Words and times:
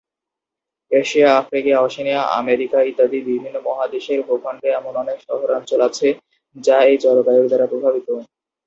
Asia, 0.91 1.29
Africa, 1.37 1.73
Oceania, 1.81 2.21
America 2.39 2.77
ইত্যাদি 2.83 3.19
বিভিন্ন 3.27 3.57
মহাদেশের 3.67 4.19
ভূখণ্ডে 4.27 4.67
এমন 4.71 4.93
অনেক 5.03 5.17
শহরাঞ্চল 5.27 5.79
আছে 5.89 6.07
যা 6.55 6.77
এই 6.83 6.97
জলবায়ুর 6.97 7.49
দ্বারা 7.49 7.65
প্রভাবিত। 7.71 8.07